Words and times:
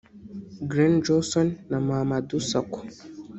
Glen 0.69 0.93
Johnson 1.05 1.47
na 1.69 1.77
Mamadou 1.87 2.41
Sakho 2.51 2.79